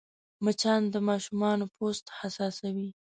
[0.43, 2.89] مچان د ماشومانو پوست حساسوې